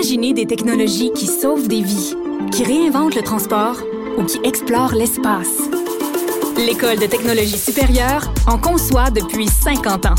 [0.00, 2.14] Imaginez des technologies qui sauvent des vies,
[2.52, 3.76] qui réinventent le transport
[4.16, 5.58] ou qui explorent l'espace.
[6.56, 10.14] L'École de technologie supérieure en conçoit depuis 50 ans.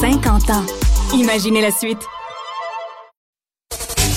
[0.00, 0.64] 50 ans.
[1.12, 2.00] Imaginez la suite.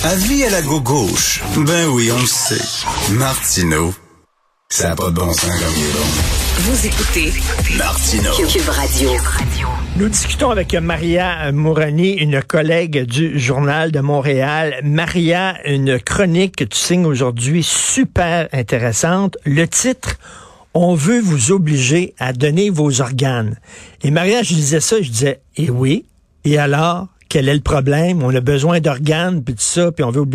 [0.02, 1.42] Avis à la gauche.
[1.58, 3.12] Ben oui, on le sait.
[3.12, 3.92] Martineau,
[4.70, 6.45] ça n'a pas de bon sens comme il est bon.
[6.58, 7.32] Vous écoutez
[7.76, 8.32] Martineau.
[8.32, 9.10] Cube Radio.
[9.96, 14.80] Nous discutons avec Maria Mourani, une collègue du Journal de Montréal.
[14.82, 19.36] Maria, une chronique que tu signes aujourd'hui super intéressante.
[19.44, 20.16] Le titre,
[20.72, 23.56] On veut vous obliger à donner vos organes.
[24.02, 26.04] Et Maria, je disais ça, je disais, et oui,
[26.44, 28.22] et alors, quel est le problème?
[28.22, 30.26] On a besoin d'organes, puis tout ça, puis on veut,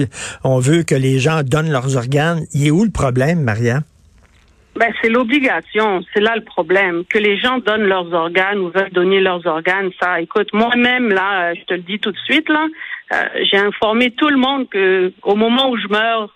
[0.43, 2.45] on veut que les gens donnent leurs organes.
[2.53, 3.83] Il est où le problème, Maria?
[4.75, 6.01] Ben, c'est l'obligation.
[6.13, 7.03] C'est là le problème.
[7.05, 11.49] Que les gens donnent leurs organes ou veulent donner leurs organes, ça, écoute, moi-même, là,
[11.49, 12.67] euh, je te le dis tout de suite, là,
[13.13, 16.33] euh, j'ai informé tout le monde que au moment où je meurs,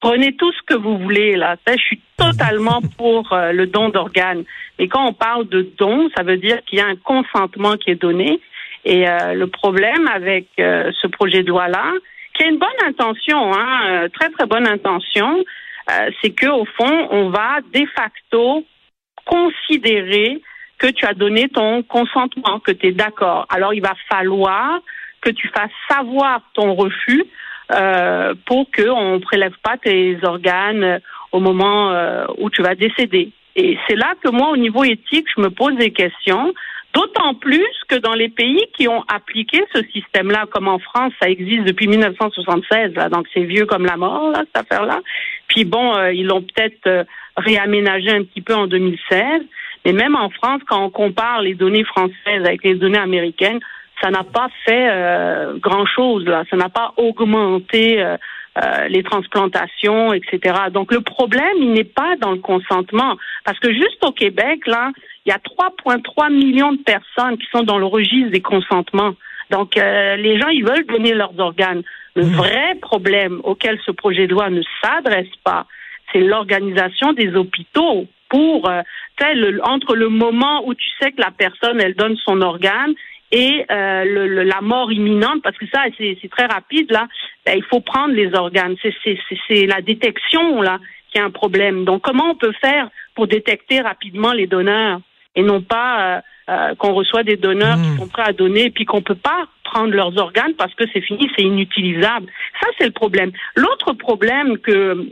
[0.00, 1.56] prenez tout ce que vous voulez, là.
[1.66, 4.44] je suis totalement pour euh, le don d'organes.
[4.78, 7.90] Et quand on parle de don, ça veut dire qu'il y a un consentement qui
[7.90, 8.40] est donné.
[8.84, 11.92] Et le problème avec ce projet de loi-là,
[12.32, 15.44] qui a une bonne intention, hein, très très bonne intention,
[15.90, 18.64] euh, c'est que au fond, on va de facto
[19.24, 20.40] considérer
[20.78, 23.46] que tu as donné ton consentement, que tu es d'accord.
[23.50, 24.80] Alors, il va falloir
[25.20, 27.24] que tu fasses savoir ton refus
[27.72, 31.00] euh, pour qu'on ne prélève pas tes organes
[31.32, 33.32] au moment euh, où tu vas décéder.
[33.56, 36.54] Et c'est là que moi, au niveau éthique, je me pose des questions.
[36.94, 41.28] D'autant plus que dans les pays qui ont appliqué ce système-là, comme en France, ça
[41.28, 45.00] existe depuis 1976, là, donc c'est vieux comme la mort, là, cette affaire-là.
[45.48, 47.04] Puis bon, euh, ils l'ont peut-être euh,
[47.36, 49.42] réaménagé un petit peu en 2016.
[49.84, 53.60] Mais même en France, quand on compare les données françaises avec les données américaines,
[54.02, 56.24] ça n'a pas fait euh, grand-chose.
[56.24, 58.04] Là, ça n'a pas augmenté
[58.88, 60.40] les transplantations, etc.
[60.72, 64.90] Donc le problème, il n'est pas dans le consentement, parce que juste au Québec, là,
[65.26, 69.14] il y a 3,3 millions de personnes qui sont dans le registre des consentements.
[69.50, 71.82] Donc les gens, ils veulent donner leurs organes.
[72.14, 72.32] Le mmh.
[72.32, 75.66] vrai problème auquel ce projet de loi ne s'adresse pas,
[76.12, 78.82] c'est l'organisation des hôpitaux pour euh,
[79.62, 82.94] entre le moment où tu sais que la personne elle donne son organe
[83.30, 87.08] et euh, le, la mort imminente, parce que ça c'est très rapide là,
[87.44, 88.76] ben, il faut prendre les organes.
[88.82, 90.78] C'est la détection là
[91.10, 91.84] qui est un problème.
[91.84, 95.00] Donc comment on peut faire pour détecter rapidement les donneurs?
[95.38, 97.98] Et non pas euh, euh, qu'on reçoit des donneurs qui mmh.
[97.98, 101.00] sont prêts à donner et puis qu'on peut pas prendre leurs organes parce que c'est
[101.00, 102.26] fini, c'est inutilisable.
[102.60, 103.30] Ça, c'est le problème.
[103.54, 105.06] L'autre problème que,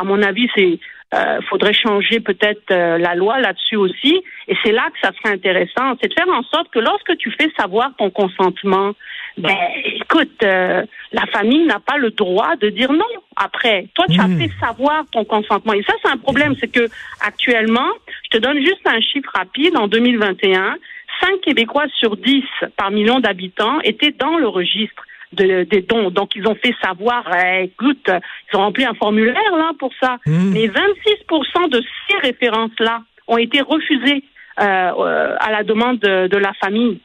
[0.00, 0.78] à mon avis, c'est
[1.14, 4.22] euh, faudrait changer peut-être euh, la loi là-dessus aussi.
[4.48, 7.30] Et c'est là que ça serait intéressant, c'est de faire en sorte que lorsque tu
[7.32, 8.92] fais savoir ton consentement,
[9.38, 13.04] ben écoute, euh, la famille n'a pas le droit de dire non
[13.36, 13.86] après.
[13.94, 14.38] Toi, tu as mmh.
[14.38, 15.72] fait savoir ton consentement.
[15.72, 16.88] Et ça, c'est un problème, c'est que
[17.20, 17.88] actuellement,
[18.24, 19.76] je te donne juste un chiffre rapide.
[19.76, 20.76] En 2021,
[21.20, 22.42] 5 Québécois sur 10
[22.76, 26.10] par million d'habitants étaient dans le registre de, des dons.
[26.10, 30.18] Donc, ils ont fait savoir, eh, écoute, ils ont rempli un formulaire là pour ça.
[30.26, 30.52] Mmh.
[30.52, 34.24] Mais 26% de ces références-là ont été refusées
[34.60, 37.00] euh, euh, à la demande de, de la famille.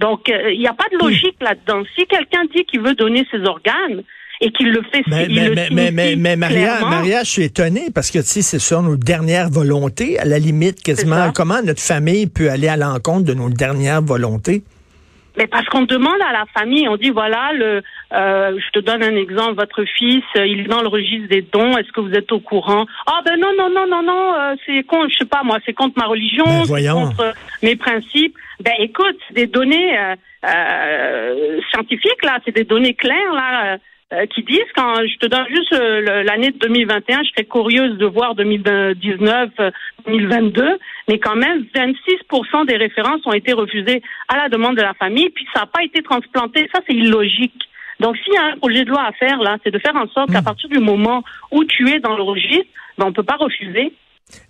[0.00, 1.82] Donc, euh, il n'y a pas de logique là-dedans.
[1.96, 4.02] Si quelqu'un dit qu'il veut donner ses organes,
[4.40, 5.02] et qu'il le fait.
[5.06, 8.58] Mais, mais, mais, mais, mais, Maria, Maria, je suis étonné parce que tu sais, c'est
[8.58, 11.32] sur nos dernières volontés, à la limite quasiment.
[11.32, 14.62] Comment notre famille peut aller à l'encontre de nos dernières volontés?
[15.36, 19.02] Mais parce qu'on demande à la famille, on dit voilà, le, euh, je te donne
[19.02, 22.12] un exemple, votre fils, euh, il est dans le registre des dons, est-ce que vous
[22.12, 22.86] êtes au courant?
[23.06, 25.72] Ah ben non non non non non, euh, c'est contre, je sais pas moi, c'est
[25.72, 28.36] contre ma religion, ben, c'est contre mes principes.
[28.60, 29.98] Ben écoute, des données
[31.70, 33.78] scientifiques là, c'est des données claires là.
[34.14, 37.98] Euh, qui disent, quand je te donne juste euh, l'année de 2021, je serais curieuse
[37.98, 39.50] de voir 2019,
[40.06, 40.76] 2022, euh,
[41.08, 45.30] mais quand même, 26% des références ont été refusées à la demande de la famille,
[45.30, 46.68] puis ça n'a pas été transplanté.
[46.72, 47.60] Ça, c'est illogique.
[47.98, 50.06] Donc, s'il y a un projet de loi à faire, là, c'est de faire en
[50.08, 50.44] sorte qu'à hmm.
[50.44, 52.66] partir du moment où tu es dans le registre,
[52.98, 53.92] ben, on ne peut pas refuser.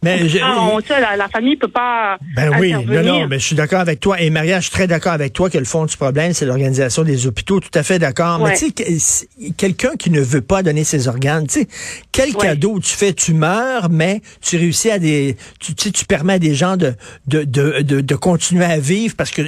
[0.03, 2.19] Mais je, la, la, famille peut pas.
[2.37, 4.21] Ben oui, non, non, mais je suis d'accord avec toi.
[4.21, 7.03] Et Maria, je suis très d'accord avec toi que le fond du problème, c'est l'organisation
[7.03, 7.61] des hôpitaux.
[7.61, 8.39] Tout à fait d'accord.
[8.41, 11.69] Mais tu sais, quelqu'un qui ne veut pas donner ses organes, tu sais,
[12.13, 16.39] quel cadeau tu fais, tu meurs, mais tu réussis à des, tu, tu permets à
[16.39, 16.95] des gens de
[17.27, 19.43] de, de, de, de, continuer à vivre parce que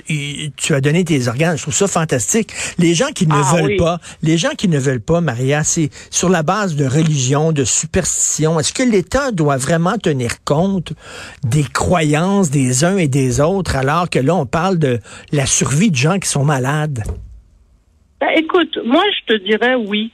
[0.57, 1.57] tu as donné tes organes.
[1.57, 2.53] Je trouve ça fantastique.
[2.79, 5.91] Les gens qui ne ah veulent pas, les gens qui ne veulent pas, Maria, c'est
[6.11, 8.59] sur la base de religion, de superstition.
[8.59, 10.93] Est-ce que l'État doit vraiment tenir compte
[11.43, 14.99] des croyances des uns et des autres, alors que là, on parle de
[15.33, 17.03] la survie de gens qui sont malades.
[18.21, 20.11] Ben, écoute, moi je te dirais oui.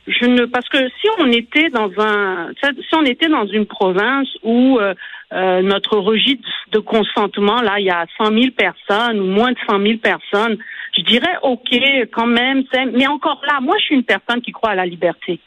[0.52, 4.92] Parce que si on était dans un si on était dans une province où euh,
[5.32, 9.58] euh, notre registre de consentement là il y a 100 000 personnes ou moins de
[9.68, 10.58] 100 000 personnes,
[10.96, 11.70] je dirais ok
[12.12, 12.64] quand même.
[12.92, 15.38] Mais encore là, moi je suis une personne qui croit à la liberté.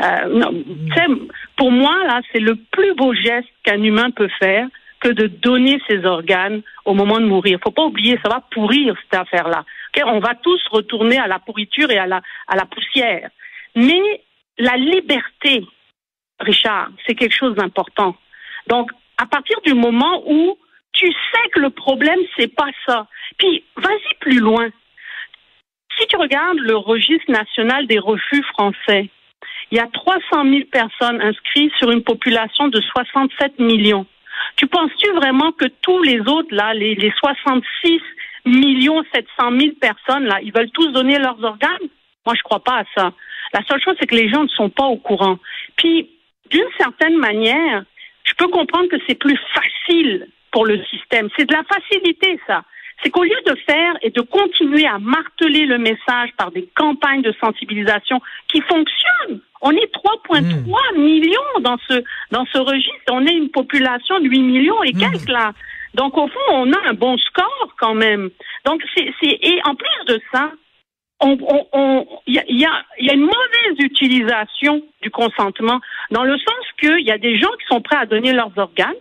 [0.00, 0.64] Euh, non,
[1.56, 4.66] pour moi là c'est le plus beau geste qu'un humain peut faire
[5.04, 7.58] que de donner ses organes au moment de mourir.
[7.62, 9.64] Faut pas oublier, ça va pourrir cette affaire-là.
[10.06, 13.28] On va tous retourner à la pourriture et à la, à la poussière.
[13.76, 14.00] Mais
[14.58, 15.66] la liberté,
[16.40, 18.16] Richard, c'est quelque chose d'important.
[18.66, 20.56] Donc, à partir du moment où
[20.92, 23.06] tu sais que le problème, c'est pas ça.
[23.38, 24.68] Puis, vas-y plus loin.
[25.98, 29.10] Si tu regardes le registre national des refus français,
[29.70, 34.06] il y a 300 000 personnes inscrites sur une population de 67 millions.
[34.56, 38.00] Tu penses-tu vraiment que tous les autres, là, les, les 66
[38.44, 41.88] millions 700 000 personnes, là, ils veulent tous donner leurs organes?
[42.26, 43.12] Moi, je crois pas à ça.
[43.52, 45.38] La seule chose, c'est que les gens ne sont pas au courant.
[45.76, 46.10] Puis,
[46.50, 47.84] d'une certaine manière,
[48.24, 51.28] je peux comprendre que c'est plus facile pour le système.
[51.36, 52.62] C'est de la facilité, ça.
[53.02, 57.22] C'est qu'au lieu de faire et de continuer à marteler le message par des campagnes
[57.22, 61.00] de sensibilisation qui fonctionnent, on est 3,3 hmm.
[61.00, 63.10] millions dans ce dans ce registre.
[63.10, 64.98] On est une population de 8 millions et hmm.
[64.98, 65.52] quelques là.
[65.94, 68.30] Donc au fond, on a un bon score quand même.
[68.66, 70.52] Donc c'est et en plus de ça,
[71.24, 71.38] il
[71.72, 75.80] on, y, a, y, a, y a une mauvaise utilisation du consentement
[76.10, 78.92] dans le sens qu'il y a des gens qui sont prêts à donner leurs organes,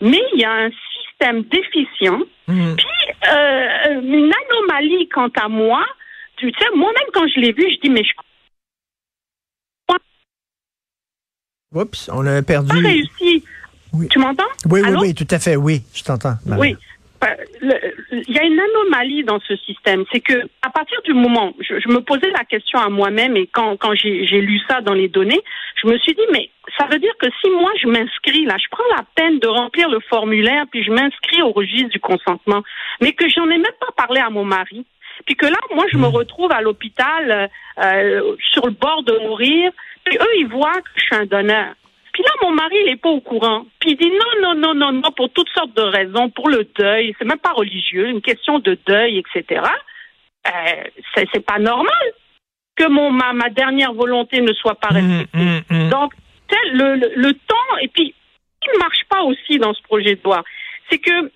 [0.00, 2.18] mais il y a un système déficient.
[2.48, 2.74] Hmm.
[2.74, 5.84] Puis euh, une anomalie quant à moi.
[6.36, 8.12] Tu sais, moi-même quand je l'ai vu, je dis mais je
[11.72, 12.82] Oups, on a perdu.
[12.82, 13.44] Pas réussi.
[14.10, 14.42] Tu m'entends?
[14.68, 16.34] Oui, oui, oui, tout à fait, oui, je t'entends.
[16.58, 16.76] Oui.
[17.22, 17.28] Euh,
[18.10, 21.78] il y a une anomalie dans ce système, c'est que à partir du moment, je,
[21.78, 25.08] je me posais la question à moi-même et quand, quand j'ai lu ça dans les
[25.08, 25.40] données,
[25.80, 28.66] je me suis dit mais ça veut dire que si moi je m'inscris là, je
[28.70, 32.62] prends la peine de remplir le formulaire puis je m'inscris au registre du consentement,
[33.00, 34.86] mais que j'en ai même pas parlé à mon mari,
[35.26, 36.16] puis que là moi je me hmm.
[36.16, 39.72] retrouve à l'hôpital euh, sur le bord de mourir,
[40.10, 41.74] puis eux ils voient que je suis un donneur.
[42.12, 43.66] Puis là, mon mari, il n'est pas au courant.
[43.78, 46.68] Puis il dit non, non, non, non, non, pour toutes sortes de raisons, pour le
[46.76, 49.62] deuil, c'est même pas religieux, une question de deuil, etc.
[50.48, 50.50] Euh,
[51.14, 52.12] c'est pas normal
[52.74, 55.38] que mon ma, ma dernière volonté ne soit pas mmh, respectée.
[55.38, 55.90] Mmh, mmh.
[55.90, 56.12] Donc,
[56.72, 58.12] le, le, le, temps, et puis,
[58.66, 60.42] il ne marche pas aussi dans ce projet de loi,
[60.90, 61.30] c'est que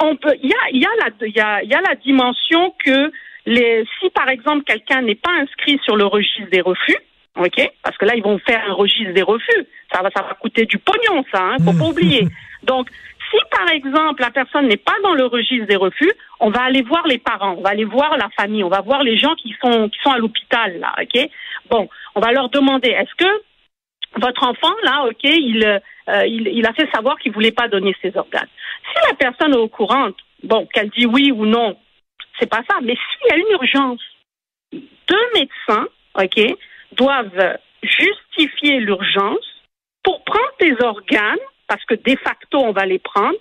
[0.00, 3.12] on peut, il y a, y a la, y a, y a la dimension que
[3.46, 6.98] les, si par exemple quelqu'un n'est pas inscrit sur le registre des refus,
[7.36, 7.70] OK?
[7.82, 9.66] Parce que là, ils vont faire un registre des refus.
[9.92, 11.56] Ça va, ça va coûter du pognon, ça, hein?
[11.64, 12.28] Faut pas oublier.
[12.62, 12.88] Donc,
[13.30, 16.82] si par exemple la personne n'est pas dans le registre des refus, on va aller
[16.82, 19.54] voir les parents, on va aller voir la famille, on va voir les gens qui
[19.62, 21.28] sont qui sont à l'hôpital là, ok
[21.70, 23.42] Bon, on va leur demander est-ce que
[24.20, 27.96] votre enfant là, ok, il, euh, il il a fait savoir qu'il voulait pas donner
[28.02, 28.48] ses organes.
[28.92, 30.10] Si la personne est au courant,
[30.42, 31.78] bon, qu'elle dit oui ou non,
[32.38, 32.78] c'est pas ça.
[32.82, 34.02] Mais s'il y a une urgence,
[34.72, 35.86] deux médecins,
[36.18, 36.56] ok,
[36.96, 39.62] doivent justifier l'urgence
[40.02, 43.36] pour prendre tes organes, parce que de facto on va les prendre,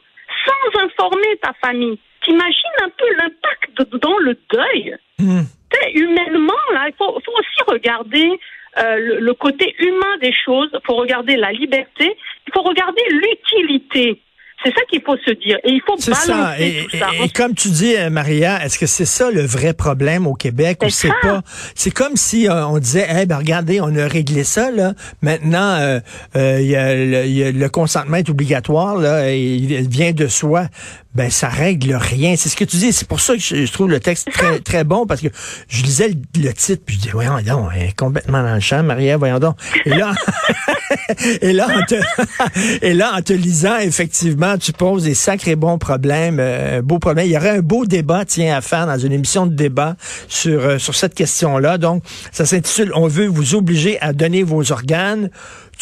[0.45, 1.99] sans informer ta famille.
[2.23, 4.95] T'imagines un peu l'impact dans le deuil?
[5.19, 5.41] Mmh.
[5.95, 8.39] Humainement, là, il faut, faut, aussi regarder
[8.77, 10.69] euh, le, le, côté humain des choses.
[10.73, 12.15] Il faut regarder la liberté.
[12.47, 14.21] Il faut regarder l'utilité.
[14.63, 15.57] C'est ça qu'il faut se dire.
[15.63, 16.59] Et il faut balancer ça.
[16.59, 17.07] Et, tout ça.
[17.23, 20.79] Et, comme tu dis, euh, Maria, est-ce que c'est ça le vrai problème au Québec
[20.83, 21.41] ou c'est pas?
[21.75, 24.93] C'est comme si euh, on disait, eh ben regardez, on a réglé ça là.
[25.21, 25.99] Maintenant, euh,
[26.35, 30.27] euh y a le, y a le consentement est obligatoire là, et il vient de
[30.27, 30.67] soi
[31.13, 32.35] ben ça règle rien.
[32.37, 32.93] C'est ce que tu dis.
[32.93, 35.27] C'est pour ça que je, trouve le texte très très bon parce que
[35.67, 38.83] je lisais le, titre puis je dis voyons donc, elle est complètement dans le champ,
[38.83, 39.57] Maria, voyons donc.
[39.85, 40.13] Et là,
[41.41, 41.95] et là, en te,
[42.85, 47.25] et là, en te lisant, effectivement, tu poses des sacrés bons problèmes, euh, beau problème.
[47.25, 49.95] Il y aurait un beau débat, tiens, à faire dans une émission de débat
[50.27, 51.77] sur euh, sur cette question-là.
[51.77, 55.29] Donc, ça s'intitule On veut vous obliger à donner vos organes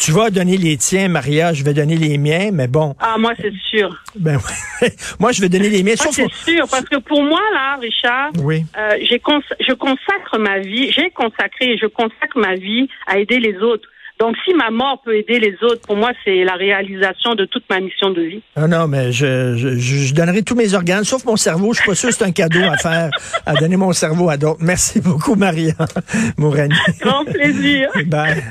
[0.00, 2.96] tu vas donner les tiens, Maria, je vais donner les miens, mais bon.
[3.00, 4.02] Ah, moi, c'est sûr.
[4.14, 4.38] Ben
[5.20, 5.94] moi, je vais donner les miens.
[6.02, 8.64] Moi, c'est sûr, parce que pour moi, là, Richard, oui.
[8.78, 13.58] Euh, je consacre ma vie, j'ai consacré et je consacre ma vie à aider les
[13.58, 13.86] autres.
[14.20, 17.64] Donc, si ma mort peut aider les autres, pour moi, c'est la réalisation de toute
[17.70, 18.42] ma mission de vie.
[18.54, 21.72] Ah non, mais je, je, je donnerai tous mes organes, sauf mon cerveau.
[21.72, 23.10] Je suis pas sûr que c'est un cadeau à faire,
[23.46, 24.60] à donner mon cerveau à d'autres.
[24.60, 25.72] Merci beaucoup, Maria
[26.36, 26.74] Mourani.
[27.00, 27.88] Grand plaisir.
[28.06, 28.44] Bye.